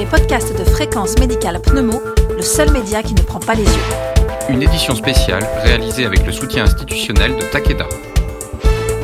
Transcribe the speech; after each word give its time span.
les 0.00 0.06
podcasts 0.06 0.58
de 0.58 0.64
Fréquence 0.64 1.18
Médicale 1.18 1.60
Pneumo, 1.60 2.00
le 2.34 2.40
seul 2.40 2.72
média 2.72 3.02
qui 3.02 3.12
ne 3.12 3.20
prend 3.20 3.38
pas 3.38 3.52
les 3.52 3.64
yeux. 3.64 4.48
Une 4.48 4.62
édition 4.62 4.94
spéciale 4.94 5.46
réalisée 5.62 6.06
avec 6.06 6.24
le 6.24 6.32
soutien 6.32 6.64
institutionnel 6.64 7.36
de 7.36 7.42
Takeda. 7.42 7.86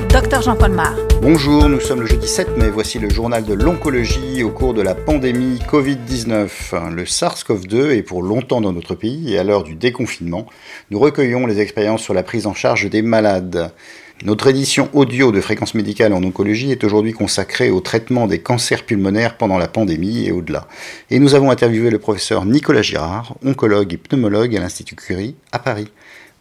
Docteur 0.08 0.40
Jean-Paul 0.40 0.70
Mar. 0.70 0.94
Bonjour, 1.20 1.68
nous 1.68 1.80
sommes 1.80 2.00
le 2.00 2.06
jeudi 2.06 2.26
7 2.26 2.56
mai. 2.56 2.70
Voici 2.70 2.98
le 2.98 3.10
journal 3.10 3.44
de 3.44 3.52
l'oncologie 3.52 4.42
au 4.42 4.48
cours 4.48 4.72
de 4.72 4.80
la 4.80 4.94
pandémie 4.94 5.58
Covid-19. 5.70 6.90
Le 6.90 7.04
SARS-CoV-2 7.04 7.90
est 7.90 8.02
pour 8.02 8.22
longtemps 8.22 8.62
dans 8.62 8.72
notre 8.72 8.94
pays 8.94 9.34
et 9.34 9.38
à 9.38 9.44
l'heure 9.44 9.64
du 9.64 9.74
déconfinement, 9.74 10.46
nous 10.90 10.98
recueillons 10.98 11.46
les 11.46 11.60
expériences 11.60 12.00
sur 12.00 12.14
la 12.14 12.22
prise 12.22 12.46
en 12.46 12.54
charge 12.54 12.88
des 12.88 13.02
malades. 13.02 13.70
Notre 14.24 14.46
édition 14.46 14.88
audio 14.94 15.30
de 15.30 15.42
fréquence 15.42 15.74
médicale 15.74 16.14
en 16.14 16.22
oncologie 16.22 16.72
est 16.72 16.84
aujourd'hui 16.84 17.12
consacrée 17.12 17.70
au 17.70 17.80
traitement 17.80 18.26
des 18.26 18.38
cancers 18.38 18.86
pulmonaires 18.86 19.36
pendant 19.36 19.58
la 19.58 19.68
pandémie 19.68 20.24
et 20.24 20.32
au-delà. 20.32 20.68
Et 21.10 21.18
nous 21.18 21.34
avons 21.34 21.50
interviewé 21.50 21.90
le 21.90 21.98
professeur 21.98 22.46
Nicolas 22.46 22.80
Girard, 22.80 23.34
oncologue 23.44 23.92
et 23.92 23.98
pneumologue 23.98 24.56
à 24.56 24.60
l'Institut 24.60 24.96
Curie 24.96 25.36
à 25.52 25.58
Paris. 25.58 25.88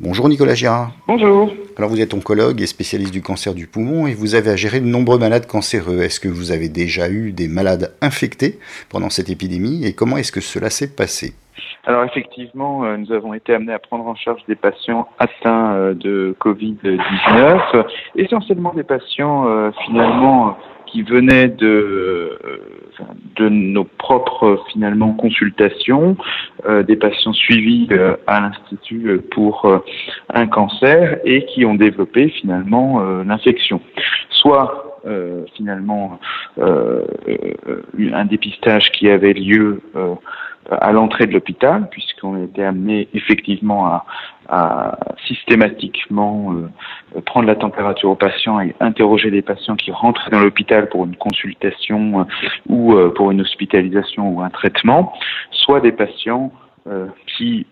Bonjour 0.01 0.27
Nicolas 0.27 0.55
Girard. 0.55 0.91
Bonjour. 1.07 1.53
Alors 1.77 1.89
vous 1.89 2.01
êtes 2.01 2.13
oncologue 2.13 2.61
et 2.61 2.65
spécialiste 2.65 3.13
du 3.13 3.21
cancer 3.21 3.53
du 3.53 3.65
poumon 3.65 4.07
et 4.07 4.13
vous 4.13 4.35
avez 4.35 4.49
à 4.49 4.57
gérer 4.57 4.81
de 4.81 4.85
nombreux 4.85 5.17
malades 5.17 5.47
cancéreux. 5.47 6.01
Est-ce 6.01 6.19
que 6.19 6.27
vous 6.27 6.51
avez 6.51 6.67
déjà 6.67 7.09
eu 7.09 7.31
des 7.31 7.47
malades 7.47 7.93
infectés 8.01 8.59
pendant 8.89 9.09
cette 9.09 9.29
épidémie 9.29 9.85
et 9.85 9.93
comment 9.93 10.17
est-ce 10.17 10.33
que 10.33 10.41
cela 10.41 10.69
s'est 10.69 10.93
passé? 10.93 11.33
Alors 11.85 12.03
effectivement, 12.03 12.83
euh, 12.83 12.97
nous 12.97 13.13
avons 13.13 13.33
été 13.33 13.53
amenés 13.53 13.71
à 13.71 13.79
prendre 13.79 14.05
en 14.05 14.15
charge 14.15 14.41
des 14.49 14.55
patients 14.55 15.07
atteints 15.17 15.75
euh, 15.75 15.93
de 15.93 16.35
Covid-19, 16.41 17.85
essentiellement 18.17 18.73
des 18.73 18.83
patients 18.83 19.47
euh, 19.47 19.71
finalement 19.85 20.57
qui 20.95 21.01
venaient 21.01 21.49
de, 21.49 22.39
de 23.35 23.49
nos 23.49 23.83
propres 23.83 24.63
finalement 24.71 25.11
consultations, 25.11 26.15
des 26.87 26.95
patients 26.95 27.33
suivis 27.33 27.89
à 28.27 28.39
l'institut 28.39 29.19
pour 29.31 29.69
un 30.33 30.47
cancer 30.47 31.19
et 31.25 31.45
qui 31.47 31.65
ont 31.65 31.75
développé 31.75 32.29
finalement 32.29 33.01
l'infection. 33.23 33.81
Soit 34.29 35.01
finalement 35.57 36.17
un 36.61 38.25
dépistage 38.25 38.89
qui 38.93 39.09
avait 39.09 39.33
lieu 39.33 39.81
à 40.69 40.91
l'entrée 40.91 41.27
de 41.27 41.33
l'hôpital, 41.33 41.89
puisqu'on 41.89 42.43
était 42.43 42.63
amené 42.63 43.07
effectivement 43.13 43.85
à, 43.87 44.05
à 44.47 44.97
systématiquement 45.27 46.53
euh, 46.53 47.21
prendre 47.21 47.47
la 47.47 47.55
température 47.55 48.09
aux 48.09 48.15
patients 48.15 48.59
et 48.59 48.75
interroger 48.79 49.29
les 49.29 49.41
patients 49.41 49.75
qui 49.75 49.91
rentraient 49.91 50.31
dans 50.31 50.39
l'hôpital 50.39 50.89
pour 50.89 51.05
une 51.05 51.15
consultation 51.15 52.21
euh, 52.21 52.23
ou 52.67 52.93
euh, 52.93 53.13
pour 53.13 53.31
une 53.31 53.41
hospitalisation 53.41 54.29
ou 54.29 54.41
un 54.41 54.49
traitement, 54.49 55.13
soit 55.51 55.81
des 55.81 55.91
patients 55.91 56.51
qui 57.35 57.65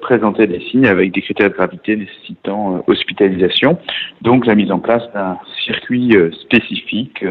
présentaient 0.00 0.48
des 0.48 0.58
signes 0.58 0.86
avec 0.86 1.12
des 1.12 1.22
critères 1.22 1.50
de 1.50 1.54
gravité 1.54 1.94
nécessitant 1.94 2.82
hospitalisation. 2.88 3.78
Donc 4.22 4.46
la 4.46 4.56
mise 4.56 4.72
en 4.72 4.80
place 4.80 5.04
d'un 5.12 5.38
circuit 5.64 6.16
spécifique 6.40 7.24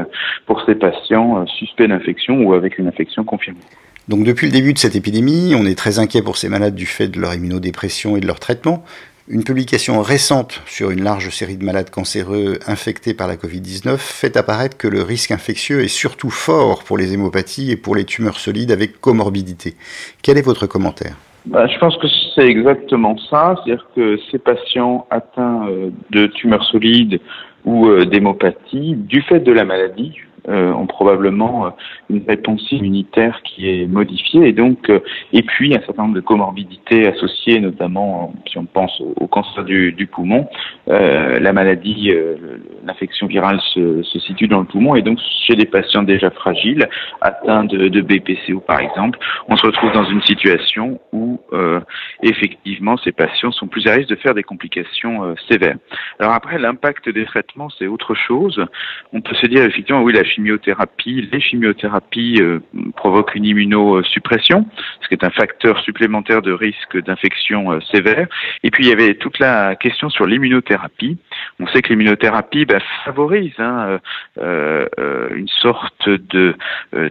pour 0.45 0.61
ces 0.61 0.75
patients 0.75 1.45
suspects 1.45 1.89
d'infection 1.89 2.41
ou 2.45 2.53
avec 2.53 2.77
une 2.77 2.87
infection 2.87 3.25
confirmée. 3.25 3.59
Donc 4.09 4.25
depuis 4.25 4.47
le 4.47 4.51
début 4.51 4.73
de 4.73 4.79
cette 4.79 4.95
épidémie, 4.95 5.55
on 5.55 5.65
est 5.65 5.77
très 5.77 5.99
inquiet 5.99 6.21
pour 6.21 6.37
ces 6.37 6.49
malades 6.49 6.75
du 6.75 6.85
fait 6.85 7.07
de 7.07 7.19
leur 7.19 7.33
immunodépression 7.33 8.17
et 8.17 8.19
de 8.19 8.27
leur 8.27 8.39
traitement. 8.39 8.83
Une 9.29 9.45
publication 9.45 10.01
récente 10.01 10.61
sur 10.65 10.91
une 10.91 11.01
large 11.01 11.29
série 11.29 11.55
de 11.55 11.63
malades 11.63 11.89
cancéreux 11.89 12.59
infectés 12.67 13.13
par 13.13 13.29
la 13.29 13.37
Covid-19 13.37 13.95
fait 13.95 14.35
apparaître 14.35 14.75
que 14.75 14.89
le 14.89 15.01
risque 15.01 15.31
infectieux 15.31 15.81
est 15.81 15.87
surtout 15.87 16.29
fort 16.29 16.83
pour 16.83 16.97
les 16.97 17.13
hémopathies 17.13 17.71
et 17.71 17.77
pour 17.77 17.95
les 17.95 18.03
tumeurs 18.03 18.37
solides 18.37 18.71
avec 18.71 18.99
comorbidité. 18.99 19.75
Quel 20.21 20.37
est 20.37 20.41
votre 20.41 20.67
commentaire? 20.67 21.15
Bah, 21.45 21.67
je 21.67 21.77
pense 21.79 21.95
que 21.97 22.07
c'est 22.35 22.47
exactement 22.47 23.17
ça, 23.29 23.55
c'est-à-dire 23.63 23.87
que 23.95 24.17
ces 24.29 24.39
patients 24.39 25.07
atteints 25.09 25.67
euh, 25.69 25.91
de 26.09 26.27
tumeurs 26.27 26.65
solides 26.65 27.21
ou 27.63 27.87
euh, 27.87 28.05
d'hémopathie, 28.05 28.95
du 28.95 29.21
fait 29.21 29.39
de 29.39 29.53
la 29.53 29.63
maladie, 29.63 30.17
ont 30.47 30.87
probablement 30.87 31.65
euh, 31.65 31.69
une 32.09 32.23
réponse 32.27 32.71
immunitaire 32.71 33.41
qui 33.43 33.69
est 33.69 33.87
modifiée. 33.87 34.47
Et 34.47 34.53
donc 34.53 34.89
euh, 34.89 34.99
et 35.31 35.41
puis 35.41 35.75
un 35.75 35.81
certain 35.81 36.03
nombre 36.03 36.15
de 36.15 36.21
comorbidités 36.21 37.07
associées, 37.07 37.59
notamment 37.59 38.33
si 38.47 38.57
on 38.57 38.65
pense 38.65 39.01
au, 39.01 39.27
cancer 39.27 39.63
du, 39.63 39.91
du 39.93 40.07
poumon, 40.07 40.47
la 40.87 41.53
maladie, 41.53 42.13
l'infection 42.85 43.27
virale 43.27 43.59
se, 43.73 44.03
se, 44.03 44.19
situe 44.19 44.47
dans 44.47 44.59
le 44.59 44.65
poumon. 44.65 44.95
Et 44.95 45.01
donc 45.01 45.19
chez 45.47 45.55
des 45.55 45.65
patients 45.65 46.03
déjà 46.03 46.29
fragiles, 46.29 46.87
atteints 47.21 47.65
de, 47.65 47.87
de 47.87 48.01
BPCO 48.01 48.59
par 48.59 48.79
exemple, 48.79 49.19
on 49.47 49.55
se 49.57 49.65
retrouve 49.65 49.91
dans 49.93 50.05
une 50.05 50.21
situation 50.21 50.99
où 51.11 51.32
effectivement 52.21 52.97
ces 52.97 53.11
patients 53.11 53.51
sont 53.51 53.67
plus 53.67 53.87
à 53.87 53.93
risque 53.93 54.09
de 54.09 54.15
faire 54.15 54.33
des 54.33 54.43
complications 54.43 55.35
sévères. 55.49 55.77
Alors 56.19 56.33
après 56.33 56.57
l'impact 56.57 57.09
des 57.09 57.25
traitements 57.25 57.69
c'est 57.69 57.87
autre 57.87 58.15
chose. 58.15 58.63
On 59.11 59.21
peut 59.21 59.35
se 59.35 59.47
dire 59.47 59.63
effectivement 59.63 60.01
oui 60.01 60.13
la 60.13 60.23
chimiothérapie, 60.23 61.29
les 61.31 61.41
chimiothérapies 61.41 62.41
euh, 62.41 62.59
provoquent 62.95 63.35
une 63.35 63.45
immunosuppression, 63.45 64.65
ce 65.01 65.07
qui 65.07 65.13
est 65.13 65.23
un 65.23 65.29
facteur 65.29 65.79
supplémentaire 65.81 66.41
de 66.41 66.51
risque 66.51 67.01
d'infection 67.03 67.71
euh, 67.71 67.79
sévère. 67.91 68.27
Et 68.63 68.71
puis 68.71 68.85
il 68.85 68.89
y 68.89 68.93
avait 68.93 69.15
toute 69.15 69.39
la 69.39 69.75
question 69.75 70.09
sur 70.09 70.25
l'immunothérapie. 70.25 71.17
On 71.59 71.67
sait 71.67 71.81
que 71.81 71.89
l'immunothérapie 71.89 72.65
bah, 72.65 72.79
favorise 73.05 73.53
hein, 73.59 73.99
euh, 74.39 74.87
une 75.35 75.47
sorte 75.47 76.09
de 76.09 76.55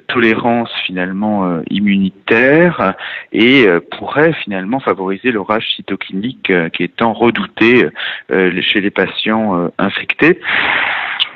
tolérance 0.09 0.71
finalement 0.87 1.61
immunitaire 1.71 2.95
et 3.33 3.67
pourrait 3.99 4.22
finalement 4.33 4.81
favoriser 4.81 5.33
l'orage 5.33 5.67
cytokinique 5.75 6.53
qui 6.73 6.83
est 6.83 6.97
tant 6.97 7.13
redouté 7.13 7.89
chez 8.29 8.81
les 8.81 8.91
patients 8.91 9.71
infectés. 9.79 10.39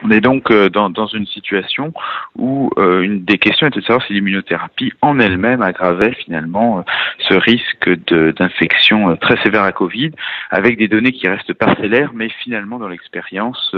On 0.02 0.10
est 0.10 0.20
donc 0.20 0.50
euh, 0.50 0.69
dans, 0.69 0.91
dans 0.91 1.06
une 1.06 1.26
situation 1.26 1.92
où 2.36 2.70
euh, 2.78 3.00
une 3.00 3.24
des 3.24 3.38
questions 3.38 3.66
était 3.66 3.80
de 3.80 3.84
savoir 3.84 4.06
si 4.06 4.12
l'immunothérapie 4.12 4.92
en 5.00 5.19
elle-même 5.19 5.62
aggravait 5.62 6.12
finalement 6.12 6.78
euh, 6.78 6.82
ce 7.28 7.34
risque 7.34 7.88
d'infection 8.36 9.16
très 9.16 9.36
sévère 9.42 9.62
à 9.62 9.72
Covid, 9.72 10.12
avec 10.50 10.76
des 10.78 10.88
données 10.88 11.12
qui 11.12 11.28
restent 11.28 11.54
parcellaires, 11.54 12.10
mais 12.14 12.28
finalement 12.28 12.78
dans 12.78 12.88
l'expérience, 12.88 13.74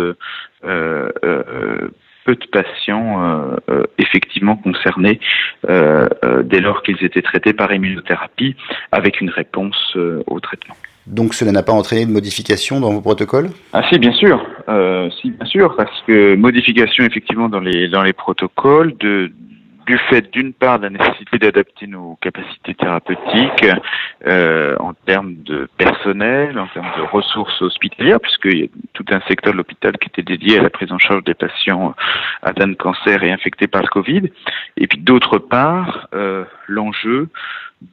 peu 2.28 2.34
de 2.34 2.46
patients 2.52 3.56
effectivement 3.96 4.56
concernés 4.56 5.18
dès 5.66 6.60
lors 6.60 6.82
qu'ils 6.82 7.02
étaient 7.02 7.22
traités 7.22 7.54
par 7.54 7.72
immunothérapie 7.72 8.54
avec 8.92 9.22
une 9.22 9.30
réponse 9.30 9.96
au 10.26 10.40
traitement. 10.40 10.76
Donc 11.08 11.32
cela 11.32 11.52
n'a 11.52 11.62
pas 11.62 11.72
entraîné 11.72 12.04
de 12.04 12.10
modification 12.10 12.80
dans 12.80 12.92
vos 12.92 13.00
protocoles? 13.00 13.48
Ah 13.72 13.82
si, 13.88 13.98
bien 13.98 14.12
sûr. 14.12 14.44
Euh, 14.68 15.08
si, 15.20 15.30
bien 15.30 15.46
sûr, 15.46 15.74
parce 15.74 16.02
que 16.06 16.36
modification 16.36 17.04
effectivement 17.04 17.48
dans 17.48 17.60
les 17.60 17.88
dans 17.88 18.02
les 18.02 18.12
protocoles 18.12 18.94
de 18.98 19.32
du 19.88 19.96
fait 20.10 20.30
d'une 20.32 20.52
part 20.52 20.78
de 20.78 20.84
la 20.84 20.90
nécessité 20.90 21.38
d'adapter 21.38 21.86
nos 21.86 22.18
capacités 22.20 22.74
thérapeutiques 22.74 23.66
euh, 24.26 24.76
en 24.80 24.92
termes 24.92 25.36
de 25.36 25.66
personnel, 25.78 26.58
en 26.58 26.66
termes 26.66 26.92
de 26.98 27.02
ressources 27.04 27.62
hospitalières, 27.62 28.20
puisqu'il 28.20 28.58
y 28.58 28.64
a 28.64 28.68
tout 28.92 29.06
un 29.10 29.20
secteur 29.26 29.54
de 29.54 29.56
l'hôpital 29.56 29.96
qui 29.96 30.08
était 30.08 30.22
dédié 30.22 30.58
à 30.58 30.62
la 30.62 30.68
prise 30.68 30.92
en 30.92 30.98
charge 30.98 31.24
des 31.24 31.32
patients 31.32 31.94
atteints 32.42 32.68
de 32.68 32.74
cancer 32.74 33.22
et 33.22 33.32
infectés 33.32 33.66
par 33.66 33.80
le 33.80 33.88
Covid, 33.88 34.30
et 34.76 34.86
puis 34.86 34.98
d'autre 34.98 35.38
part 35.38 36.08
euh, 36.12 36.44
l'enjeu 36.66 37.30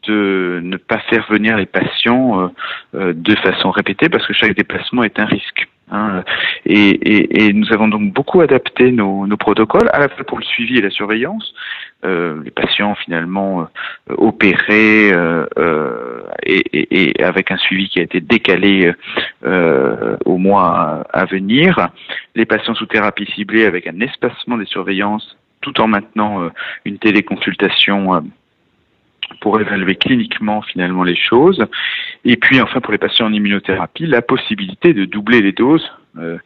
de 0.04 0.60
ne 0.64 0.76
pas 0.76 1.00
faire 1.10 1.26
venir 1.30 1.56
les 1.56 1.66
patients 1.66 2.52
euh, 2.94 3.14
de 3.14 3.36
façon 3.36 3.72
répétée 3.72 4.10
parce 4.10 4.28
que 4.28 4.34
chaque 4.34 4.54
déplacement 4.54 5.04
est 5.04 5.18
un 5.18 5.26
risque. 5.26 5.70
Hein. 5.92 6.24
Et, 6.66 6.90
et, 6.90 7.46
et, 7.46 7.54
nous 7.54 7.72
avons 7.72 7.88
donc 7.88 8.12
beaucoup 8.12 8.42
adapté 8.42 8.92
nos, 8.92 9.28
nos, 9.28 9.38
protocoles, 9.38 9.88
à 9.94 10.00
la 10.00 10.10
fois 10.10 10.24
pour 10.26 10.40
le 10.40 10.44
suivi 10.44 10.78
et 10.78 10.82
la 10.82 10.90
surveillance. 10.90 11.54
Euh, 12.04 12.42
les 12.44 12.52
patients 12.52 12.96
finalement 12.96 13.62
euh, 13.62 14.16
opérés 14.18 15.12
euh, 15.14 15.46
et, 16.44 17.14
et, 17.20 17.24
avec 17.24 17.52
un 17.52 17.58
suivi 17.58 17.90
qui 17.90 18.00
a 18.00 18.04
été 18.04 18.20
décalé 18.20 18.94
au 19.44 20.38
mois 20.38 21.04
à 21.14 21.26
venir. 21.26 21.90
Les 22.36 22.46
patients 22.46 22.76
sous 22.76 22.86
thérapie 22.88 23.26
ciblée 23.36 23.66
avec 23.66 23.88
un 23.88 24.00
espacement 24.02 24.58
des 24.58 24.66
surveillances 24.66 25.38
tout 25.62 25.82
en 25.82 25.88
maintenant 25.88 26.50
une 26.84 27.00
téléconsultation 27.00 28.24
pour 29.42 29.60
évaluer 29.60 29.96
cliniquement 29.96 30.62
finalement 30.62 31.04
les 31.04 31.16
choses. 31.16 31.66
Et 32.24 32.38
puis 32.38 32.62
enfin 32.62 32.82
pour 32.82 32.92
les 32.92 32.98
patients 32.98 33.28
en 33.28 33.34
immunothérapie, 33.34 34.06
la 34.06 34.22
possibilité 34.22 34.94
de 34.94 35.06
doubler 35.06 35.42
les 35.42 35.52
doses, 35.52 35.90
euh, 36.18 36.38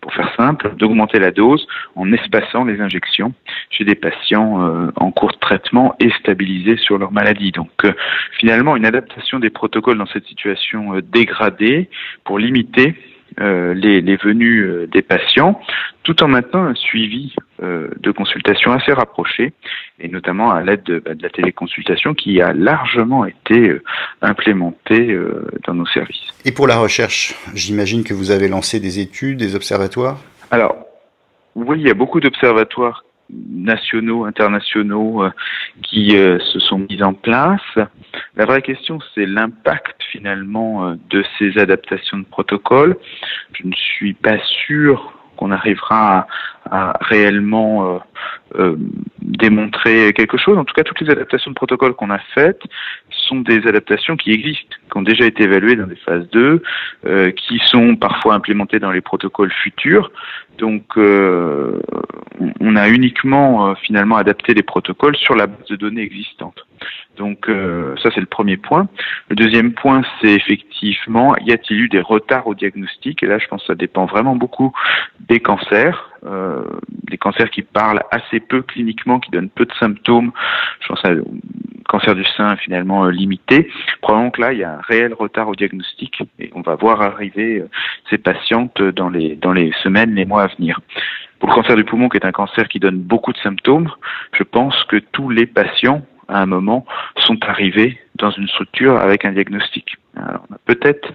pour 0.00 0.12
faire 0.14 0.32
simple, 0.36 0.74
d'augmenter 0.76 1.18
la 1.18 1.32
dose 1.32 1.66
en 1.96 2.12
espaçant 2.12 2.64
les 2.64 2.80
injections 2.80 3.34
chez 3.70 3.84
des 3.84 3.96
patients 3.96 4.62
euh, 4.62 4.92
en 4.96 5.10
cours 5.10 5.32
de 5.32 5.38
traitement 5.38 5.96
et 5.98 6.10
stabilisés 6.20 6.76
sur 6.76 6.96
leur 6.96 7.10
maladie. 7.10 7.50
Donc 7.50 7.70
euh, 7.84 7.92
finalement 8.38 8.76
une 8.76 8.86
adaptation 8.86 9.40
des 9.40 9.50
protocoles 9.50 9.98
dans 9.98 10.06
cette 10.06 10.26
situation 10.26 11.00
dégradée 11.00 11.88
pour 12.24 12.38
limiter 12.38 12.94
euh, 13.40 13.74
les, 13.74 14.00
les, 14.00 14.16
venues 14.16 14.60
euh, 14.60 14.86
des 14.86 15.02
patients, 15.02 15.60
tout 16.02 16.22
en 16.22 16.28
maintenant 16.28 16.64
un 16.64 16.74
suivi 16.74 17.34
euh, 17.62 17.88
de 18.00 18.10
consultation 18.10 18.72
assez 18.72 18.92
rapproché, 18.92 19.52
et 20.00 20.08
notamment 20.08 20.50
à 20.50 20.62
l'aide 20.62 20.82
de, 20.84 20.98
bah, 20.98 21.14
de, 21.14 21.22
la 21.22 21.30
téléconsultation 21.30 22.14
qui 22.14 22.40
a 22.40 22.52
largement 22.52 23.24
été 23.24 23.76
implémentée 24.22 25.16
dans 25.66 25.74
nos 25.74 25.86
services. 25.86 26.26
Et 26.44 26.52
pour 26.52 26.66
la 26.66 26.78
recherche, 26.78 27.34
j'imagine 27.54 28.04
que 28.04 28.14
vous 28.14 28.30
avez 28.30 28.48
lancé 28.48 28.80
des 28.80 29.00
études, 29.00 29.38
des 29.38 29.54
observatoires? 29.54 30.18
Alors, 30.50 30.76
oui, 31.54 31.78
il 31.80 31.86
y 31.86 31.90
a 31.90 31.94
beaucoup 31.94 32.20
d'observatoires 32.20 33.05
nationaux, 33.30 34.24
internationaux 34.24 35.24
euh, 35.24 35.30
qui 35.82 36.16
euh, 36.16 36.38
se 36.38 36.58
sont 36.58 36.78
mis 36.78 37.02
en 37.02 37.14
place. 37.14 37.60
La 38.36 38.44
vraie 38.44 38.62
question, 38.62 38.98
c'est 39.14 39.26
l'impact 39.26 40.02
finalement 40.10 40.86
euh, 40.86 40.94
de 41.10 41.24
ces 41.38 41.58
adaptations 41.58 42.18
de 42.18 42.24
protocole. 42.24 42.96
Je 43.52 43.66
ne 43.66 43.72
suis 43.72 44.14
pas 44.14 44.38
sûr 44.66 45.12
qu'on 45.36 45.50
arrivera 45.50 46.26
à, 46.70 46.98
réellement 47.02 48.00
démontrer 49.26 50.12
quelque 50.12 50.38
chose. 50.38 50.56
En 50.56 50.64
tout 50.64 50.74
cas, 50.74 50.84
toutes 50.84 51.00
les 51.00 51.10
adaptations 51.10 51.50
de 51.50 51.56
protocole 51.56 51.94
qu'on 51.94 52.10
a 52.10 52.18
faites 52.34 52.62
sont 53.10 53.40
des 53.40 53.66
adaptations 53.66 54.16
qui 54.16 54.32
existent, 54.32 54.76
qui 54.90 54.96
ont 54.96 55.02
déjà 55.02 55.26
été 55.26 55.44
évaluées 55.44 55.76
dans 55.76 55.86
des 55.86 55.96
phases 55.96 56.28
2, 56.30 56.62
qui 57.36 57.60
sont 57.66 57.96
parfois 57.96 58.34
implémentées 58.34 58.78
dans 58.78 58.92
les 58.92 59.00
protocoles 59.00 59.52
futurs. 59.52 60.10
Donc, 60.58 60.84
euh, 60.96 61.80
on 62.60 62.76
a 62.76 62.88
uniquement 62.88 63.68
euh, 63.68 63.74
finalement 63.82 64.16
adapté 64.16 64.54
les 64.54 64.62
protocoles 64.62 65.16
sur 65.16 65.34
la 65.34 65.46
base 65.46 65.66
de 65.68 65.76
données 65.76 66.02
existantes. 66.02 66.65
Donc, 67.16 67.48
euh, 67.48 67.94
ça 68.02 68.10
c'est 68.14 68.20
le 68.20 68.26
premier 68.26 68.56
point. 68.56 68.88
Le 69.28 69.36
deuxième 69.36 69.72
point, 69.72 70.02
c'est 70.20 70.32
effectivement, 70.32 71.36
y 71.38 71.52
a-t-il 71.52 71.80
eu 71.80 71.88
des 71.88 72.00
retards 72.00 72.46
au 72.46 72.54
diagnostic? 72.54 73.22
Et 73.22 73.26
là, 73.26 73.38
je 73.38 73.46
pense 73.46 73.62
que 73.62 73.68
ça 73.68 73.74
dépend 73.74 74.06
vraiment 74.06 74.36
beaucoup 74.36 74.72
des 75.20 75.40
cancers, 75.40 76.10
des 77.04 77.18
cancers 77.18 77.50
qui 77.50 77.62
parlent 77.62 78.02
assez 78.10 78.40
peu 78.40 78.62
cliniquement, 78.62 79.20
qui 79.20 79.30
donnent 79.30 79.50
peu 79.50 79.64
de 79.64 79.72
symptômes. 79.74 80.32
Je 80.80 80.88
pense 80.88 81.04
à 81.04 81.10
cancer 81.86 82.14
du 82.14 82.24
sein 82.24 82.56
finalement 82.56 83.04
euh, 83.04 83.10
limité, 83.10 83.70
probablement 84.02 84.30
que 84.30 84.40
là, 84.40 84.52
il 84.52 84.58
y 84.58 84.64
a 84.64 84.74
un 84.74 84.80
réel 84.80 85.14
retard 85.14 85.48
au 85.48 85.54
diagnostic 85.54 86.22
et 86.38 86.50
on 86.54 86.60
va 86.60 86.74
voir 86.74 87.00
arriver 87.00 87.60
euh, 87.60 87.68
ces 88.10 88.18
patientes 88.18 88.82
dans 88.82 89.08
les, 89.08 89.36
dans 89.36 89.52
les 89.52 89.72
semaines, 89.82 90.14
les 90.14 90.24
mois 90.24 90.44
à 90.44 90.46
venir. 90.48 90.80
Pour 91.38 91.50
le 91.50 91.54
cancer 91.54 91.76
du 91.76 91.84
poumon, 91.84 92.08
qui 92.08 92.16
est 92.16 92.26
un 92.26 92.32
cancer 92.32 92.66
qui 92.68 92.80
donne 92.80 92.98
beaucoup 92.98 93.32
de 93.32 93.38
symptômes, 93.38 93.90
je 94.32 94.42
pense 94.42 94.74
que 94.84 94.96
tous 94.96 95.28
les 95.28 95.46
patients, 95.46 96.02
à 96.28 96.42
un 96.42 96.46
moment, 96.46 96.84
sont 97.16 97.38
arrivés 97.44 97.98
dans 98.16 98.30
une 98.30 98.48
structure 98.48 98.96
avec 98.96 99.24
un 99.24 99.32
diagnostic. 99.32 99.96
Alors, 100.16 100.46
on 100.50 100.54
a 100.54 100.58
peut-être 100.64 101.12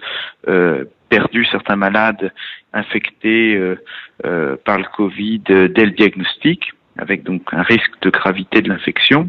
euh, 0.48 0.84
perdu 1.08 1.44
certains 1.46 1.76
malades 1.76 2.32
infectés 2.72 3.56
euh, 4.24 4.56
par 4.64 4.78
le 4.78 4.84
Covid 4.96 5.40
dès 5.40 5.84
le 5.84 5.90
diagnostic, 5.90 6.72
avec 6.98 7.22
donc 7.22 7.42
un 7.52 7.62
risque 7.62 7.92
de 8.02 8.10
gravité 8.10 8.62
de 8.62 8.68
l'infection, 8.68 9.28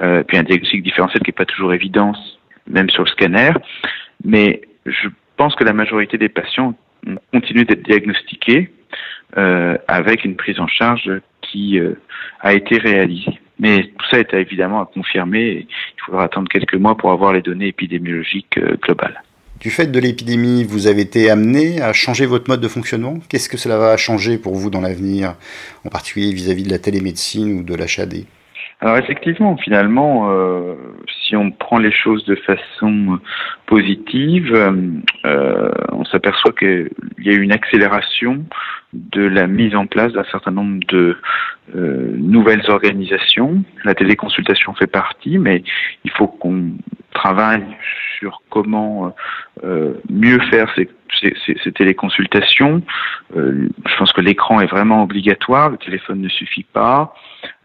euh, 0.00 0.22
puis 0.22 0.36
un 0.36 0.42
diagnostic 0.42 0.82
différentiel 0.82 1.22
qui 1.22 1.30
n'est 1.30 1.34
pas 1.34 1.46
toujours 1.46 1.72
évident, 1.72 2.12
même 2.66 2.90
sur 2.90 3.04
le 3.04 3.10
scanner. 3.10 3.52
Mais 4.24 4.62
je 4.86 5.08
pense 5.36 5.54
que 5.54 5.64
la 5.64 5.72
majorité 5.72 6.18
des 6.18 6.28
patients 6.28 6.74
ont 7.06 7.16
continué 7.32 7.64
d'être 7.64 7.82
diagnostiqués 7.82 8.70
euh, 9.36 9.76
avec 9.88 10.24
une 10.24 10.36
prise 10.36 10.60
en 10.60 10.66
charge 10.66 11.10
qui 11.40 11.78
euh, 11.78 11.94
a 12.40 12.52
été 12.52 12.78
réalisée. 12.78 13.40
Mais 13.60 13.84
tout 13.84 14.06
ça 14.10 14.18
est 14.18 14.32
évidemment 14.34 14.80
à 14.80 14.86
confirmer. 14.86 15.66
il 15.68 16.04
faudra 16.04 16.24
attendre 16.24 16.48
quelques 16.48 16.74
mois 16.74 16.96
pour 16.96 17.12
avoir 17.12 17.32
les 17.32 17.42
données 17.42 17.68
épidémiologiques 17.68 18.58
euh, 18.58 18.76
globales. 18.82 19.22
Du 19.60 19.70
fait 19.70 19.92
de 19.92 20.00
l'épidémie, 20.00 20.64
vous 20.64 20.86
avez 20.86 21.02
été 21.02 21.28
amené 21.28 21.82
à 21.82 21.92
changer 21.92 22.24
votre 22.24 22.48
mode 22.48 22.62
de 22.62 22.68
fonctionnement? 22.68 23.18
Qu'est-ce 23.28 23.50
que 23.50 23.58
cela 23.58 23.76
va 23.76 23.98
changer 23.98 24.38
pour 24.38 24.54
vous 24.54 24.70
dans 24.70 24.80
l'avenir, 24.80 25.34
en 25.84 25.90
particulier 25.90 26.32
vis-à-vis 26.32 26.62
de 26.62 26.70
la 26.70 26.78
télémédecine 26.78 27.58
ou 27.58 27.62
de 27.62 27.74
l'HAD 27.74 28.24
alors 28.80 28.96
effectivement, 28.96 29.58
finalement, 29.58 30.30
euh, 30.30 30.74
si 31.22 31.36
on 31.36 31.50
prend 31.50 31.78
les 31.78 31.92
choses 31.92 32.24
de 32.24 32.34
façon 32.34 33.18
positive, 33.66 34.54
euh, 34.54 35.70
on 35.92 36.04
s'aperçoit 36.06 36.52
qu'il 36.52 36.88
y 37.18 37.28
a 37.28 37.32
eu 37.32 37.42
une 37.42 37.52
accélération 37.52 38.42
de 38.94 39.22
la 39.22 39.46
mise 39.46 39.76
en 39.76 39.86
place 39.86 40.12
d'un 40.14 40.24
certain 40.24 40.50
nombre 40.50 40.80
de 40.88 41.18
euh, 41.76 42.12
nouvelles 42.16 42.70
organisations. 42.70 43.62
La 43.84 43.94
téléconsultation 43.94 44.72
fait 44.74 44.86
partie, 44.86 45.36
mais 45.36 45.62
il 46.04 46.10
faut 46.12 46.26
qu'on 46.26 46.72
travaille 47.12 47.64
sur 48.20 48.42
comment 48.50 49.12
euh, 49.64 49.94
mieux 50.08 50.38
faire 50.50 50.72
ces, 50.76 50.88
ces, 51.20 51.72
téléconsultations. 51.72 52.82
Euh, 53.36 53.68
je 53.86 53.96
pense 53.96 54.12
que 54.12 54.20
l'écran 54.20 54.60
est 54.60 54.66
vraiment 54.66 55.02
obligatoire, 55.02 55.70
le 55.70 55.78
téléphone 55.78 56.20
ne 56.20 56.28
suffit 56.28 56.64
pas. 56.64 57.14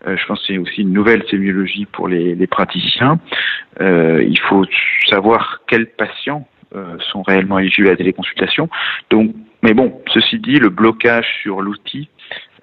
Euh, 0.07 0.18
je 0.18 0.25
pense 0.25 0.40
que 0.40 0.48
c'est 0.48 0.57
aussi 0.57 0.81
une 0.81 0.94
nouvelle 0.94 1.24
sémiologie 1.30 1.86
pour 1.86 2.07
les, 2.07 2.36
les 2.36 2.48
praticiens. 2.48 3.19
Euh, 3.81 4.24
il 4.28 4.40
faut 4.40 4.66
savoir 5.10 5.62
quels 5.68 5.88
patients 5.88 6.48
sont 7.13 7.22
réellement 7.22 7.58
éligibles 7.58 7.88
à 7.88 7.92
la 7.92 7.96
téléconsultation. 7.96 8.68
Donc, 9.10 9.34
mais 9.63 9.74
bon, 9.74 10.01
ceci 10.13 10.40
dit, 10.40 10.60
le 10.60 10.68
blocage 10.68 11.25
sur 11.42 11.62
l'outil 11.62 12.10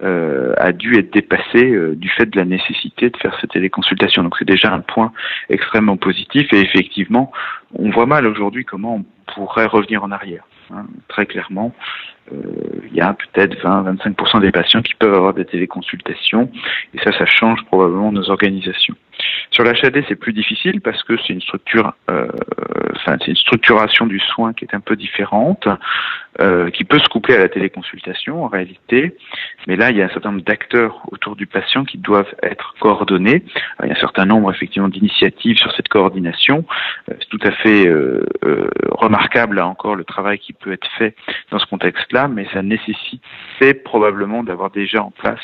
euh, 0.02 0.54
a 0.56 0.72
dû 0.72 0.98
être 0.98 1.12
dépassé 1.12 1.64
euh, 1.64 1.94
du 1.94 2.08
fait 2.08 2.26
de 2.26 2.36
la 2.36 2.44
nécessité 2.44 3.10
de 3.10 3.16
faire 3.16 3.36
cette 3.40 3.50
téléconsultation. 3.50 4.22
Donc 4.22 4.34
c'est 4.38 4.48
déjà 4.48 4.72
un 4.72 4.80
point 4.80 5.12
extrêmement 5.48 5.96
positif 5.96 6.52
et 6.52 6.60
effectivement, 6.60 7.30
on 7.74 7.90
voit 7.90 8.06
mal 8.06 8.26
aujourd'hui 8.26 8.64
comment 8.64 8.96
on 8.96 9.04
pourrait 9.32 9.66
revenir 9.66 10.02
en 10.02 10.10
arrière. 10.10 10.44
Hein. 10.72 10.86
Très 11.08 11.26
clairement, 11.26 11.72
euh, 12.32 12.36
il 12.90 12.96
y 12.96 13.00
a 13.00 13.14
peut-être 13.14 13.56
20-25% 13.62 14.40
des 14.40 14.50
patients 14.50 14.82
qui 14.82 14.94
peuvent 14.94 15.14
avoir 15.14 15.34
des 15.34 15.44
téléconsultations 15.44 16.50
et 16.94 16.98
ça, 16.98 17.16
ça 17.16 17.26
change 17.26 17.64
probablement 17.66 18.12
nos 18.12 18.30
organisations. 18.30 18.94
Sur 19.50 19.64
l'HAD, 19.64 20.04
c'est 20.08 20.16
plus 20.16 20.32
difficile 20.32 20.80
parce 20.80 21.02
que 21.02 21.16
c'est 21.18 21.32
une 21.32 21.40
structure, 21.40 21.92
euh, 22.10 22.26
enfin 22.96 23.16
c'est 23.20 23.28
une 23.28 23.36
structuration 23.36 24.06
du 24.06 24.18
soin 24.18 24.52
qui 24.52 24.64
est 24.64 24.74
un 24.74 24.80
peu 24.80 24.96
différente, 24.96 25.68
euh, 26.40 26.70
qui 26.70 26.84
peut 26.84 26.98
se 26.98 27.08
coupler 27.08 27.34
à 27.34 27.38
la 27.38 27.48
téléconsultation 27.48 28.44
en 28.44 28.48
réalité, 28.48 29.16
mais 29.66 29.76
là 29.76 29.90
il 29.90 29.98
y 29.98 30.02
a 30.02 30.06
un 30.06 30.08
certain 30.08 30.30
nombre 30.30 30.44
d'acteurs 30.44 31.02
autour 31.12 31.36
du 31.36 31.46
patient 31.46 31.84
qui 31.84 31.98
doivent 31.98 32.34
être 32.42 32.74
coordonnés. 32.80 33.44
Il 33.82 33.88
y 33.88 33.90
a 33.90 33.92
un 33.92 34.00
certain 34.00 34.24
nombre 34.24 34.50
effectivement 34.50 34.88
d'initiatives 34.88 35.58
sur 35.58 35.70
cette 35.72 35.88
coordination. 35.88 36.64
Euh, 37.10 37.14
c'est 37.20 37.28
tout 37.28 37.46
à 37.46 37.50
fait 37.50 37.86
euh, 37.86 38.24
remarquable 38.90 39.56
là 39.56 39.66
encore 39.66 39.96
le 39.96 40.04
travail 40.04 40.38
qui 40.38 40.54
peut 40.54 40.72
être 40.72 40.88
fait 40.96 41.14
dans 41.50 41.58
ce 41.58 41.66
contexte-là, 41.66 42.28
mais 42.28 42.46
ça 42.52 42.62
nécessite 42.62 43.22
probablement 43.84 44.42
d'avoir 44.42 44.70
déjà 44.70 45.02
en 45.02 45.10
place 45.10 45.40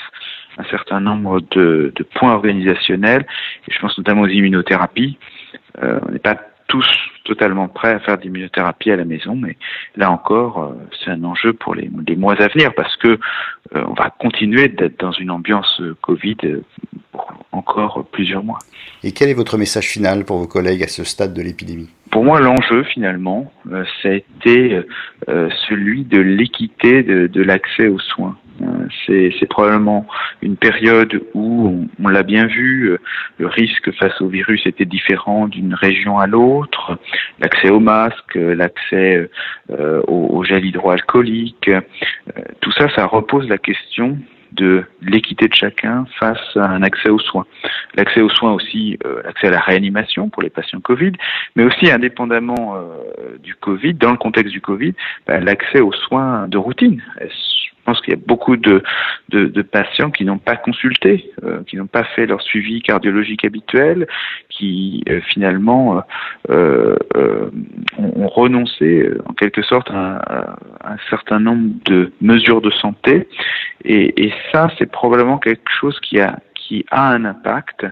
un 0.56 0.64
certain 0.64 1.00
nombre 1.00 1.40
de, 1.50 1.92
de 1.94 2.02
points 2.02 2.32
organisationnels, 2.32 3.26
et 3.66 3.72
je 3.72 3.78
pense 3.78 3.96
notamment 3.98 4.22
aux 4.22 4.28
immunothérapies. 4.28 5.18
Euh, 5.82 6.00
on 6.08 6.12
n'est 6.12 6.18
pas 6.18 6.38
tous 6.66 6.86
totalement 7.24 7.68
prêts 7.68 7.92
à 7.92 8.00
faire 8.00 8.18
d'immunothérapie 8.18 8.90
à 8.90 8.96
la 8.96 9.04
maison, 9.04 9.34
mais 9.34 9.56
là 9.96 10.10
encore, 10.10 10.58
euh, 10.58 10.74
c'est 10.98 11.10
un 11.10 11.24
enjeu 11.24 11.52
pour 11.52 11.74
les, 11.74 11.90
les, 12.06 12.16
mois 12.16 12.34
à 12.42 12.48
venir 12.48 12.74
parce 12.74 12.94
que 12.96 13.08
euh, 13.08 13.84
on 13.86 13.94
va 13.94 14.10
continuer 14.10 14.68
d'être 14.68 14.98
dans 15.00 15.12
une 15.12 15.30
ambiance 15.30 15.80
Covid 16.02 16.36
pour 17.12 17.32
encore 17.52 18.06
plusieurs 18.12 18.44
mois. 18.44 18.58
Et 19.02 19.12
quel 19.12 19.28
est 19.28 19.34
votre 19.34 19.56
message 19.58 19.86
final 19.86 20.24
pour 20.24 20.38
vos 20.38 20.46
collègues 20.46 20.82
à 20.82 20.88
ce 20.88 21.04
stade 21.04 21.34
de 21.34 21.42
l'épidémie? 21.42 21.88
Pour 22.10 22.24
moi, 22.24 22.40
l'enjeu 22.40 22.84
finalement, 22.84 23.52
euh, 23.70 23.84
ça 24.02 24.08
a 24.08 24.12
été 24.12 24.80
euh, 25.28 25.48
celui 25.68 26.04
de 26.04 26.18
l'équité 26.18 27.02
de, 27.02 27.26
de 27.26 27.42
l'accès 27.42 27.88
aux 27.88 27.98
soins. 27.98 28.36
Euh, 29.10 29.30
c'est 29.38 29.48
probablement 29.48 30.06
une 30.42 30.56
période 30.56 31.22
où, 31.34 31.86
on, 32.02 32.08
l'a 32.08 32.22
bien 32.22 32.46
vu, 32.46 32.90
euh, 32.90 32.98
le 33.38 33.46
risque 33.46 33.92
face 33.92 34.20
au 34.20 34.28
virus 34.28 34.66
était 34.66 34.84
différent 34.84 35.48
d'une 35.48 35.74
région 35.74 36.18
à 36.18 36.26
l'autre. 36.26 36.98
L'accès 37.38 37.70
aux 37.70 37.80
masques, 37.80 38.34
l'accès 38.34 39.28
euh, 39.70 40.02
au, 40.06 40.36
au, 40.36 40.44
gel 40.44 40.64
hydroalcoolique, 40.64 41.70
tout 42.60 42.72
ça, 42.72 42.88
ça 42.94 43.06
repose 43.06 43.48
la 43.48 43.58
question 43.58 44.18
de 44.52 44.82
l'équité 45.02 45.46
de 45.46 45.54
chacun 45.54 46.06
face 46.18 46.56
à 46.56 46.64
un 46.64 46.82
accès 46.82 47.10
aux 47.10 47.18
soins. 47.18 47.46
L'accès 47.94 48.22
aux 48.22 48.30
soins 48.30 48.52
aussi, 48.52 48.98
l'accès 49.24 49.48
à 49.48 49.50
la 49.50 49.60
réanimation 49.60 50.30
pour 50.30 50.42
les 50.42 50.48
patients 50.48 50.80
Covid, 50.80 51.12
mais 51.54 51.64
aussi 51.64 51.90
indépendamment 51.90 52.76
du 53.42 53.54
Covid, 53.54 53.94
dans 53.94 54.10
le 54.10 54.16
contexte 54.16 54.52
du 54.52 54.62
Covid, 54.62 54.94
bah, 55.26 55.38
l'accès 55.40 55.80
aux 55.80 55.92
soins 55.92 56.48
de 56.48 56.56
routine. 56.56 57.02
Pense 57.88 58.02
qu'il 58.02 58.12
y 58.12 58.16
a 58.16 58.20
beaucoup 58.26 58.56
de, 58.58 58.82
patients 59.62 60.10
qui 60.10 60.26
n'ont 60.26 60.38
pas 60.38 60.56
consulté, 60.56 61.32
euh, 61.42 61.62
qui 61.66 61.76
n'ont 61.76 61.86
pas 61.86 62.04
fait 62.04 62.26
leur 62.26 62.42
suivi 62.42 62.82
cardiologique 62.82 63.46
habituel, 63.46 64.06
qui 64.50 65.02
euh, 65.08 65.20
finalement 65.22 66.02
euh 66.50 66.96
ont, 67.98 68.28
renoncé 68.28 69.10
en 69.24 69.32
quelque 69.32 69.62
sorte 69.62 69.88
à, 69.90 70.56
un 70.84 70.98
certain 71.08 71.40
nombre 71.40 71.70
de 71.86 72.12
mesures 72.20 72.60
de 72.60 72.70
santé. 72.70 73.26
Et, 73.84 74.26
et 74.26 74.32
ça, 74.52 74.70
c'est 74.78 74.90
probablement 74.90 75.38
quelque 75.38 75.70
chose 75.80 75.98
qui 76.00 76.20
a, 76.20 76.38
qui 76.54 76.84
a 76.90 77.10
un 77.10 77.24
impact. 77.24 77.86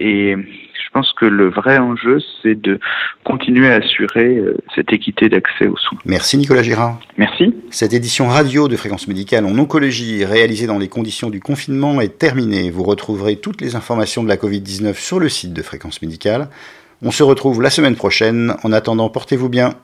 Et 0.00 0.34
je 0.34 0.98
pense 0.98 1.12
que 1.12 1.26
le 1.26 1.50
vrai 1.50 1.78
enjeu, 1.78 2.18
c'est 2.42 2.60
de 2.60 2.80
continuer 3.22 3.68
à 3.68 3.76
assurer 3.76 4.38
euh, 4.38 4.56
cette 4.74 4.92
équité 4.92 5.28
d'accès 5.28 5.68
aux 5.68 5.76
soins. 5.76 5.98
Merci 6.04 6.36
Nicolas 6.36 6.62
Girard. 6.62 6.98
Merci. 7.16 7.54
Cette 7.70 7.92
édition 7.92 8.26
radio 8.26 8.66
de 8.66 8.76
Fréquence 8.76 9.06
Médicale 9.06 9.44
en 9.44 9.56
oncologie 9.56 10.24
réalisée 10.24 10.66
dans 10.66 10.78
les 10.78 10.88
conditions 10.88 11.30
du 11.30 11.38
confinement 11.38 12.00
est 12.00 12.18
terminée. 12.18 12.70
Vous 12.70 12.82
retrouverez 12.82 13.36
toutes 13.36 13.60
les 13.60 13.76
informations 13.76 14.24
de 14.24 14.28
la 14.28 14.36
Covid-19 14.36 14.94
sur 14.94 15.20
le 15.20 15.28
site 15.28 15.52
de 15.52 15.62
Fréquence 15.62 16.02
Médicale. 16.02 16.48
On 17.02 17.12
se 17.12 17.22
retrouve 17.22 17.62
la 17.62 17.70
semaine 17.70 17.94
prochaine. 17.94 18.54
En 18.64 18.72
attendant, 18.72 19.10
portez-vous 19.10 19.48
bien. 19.48 19.74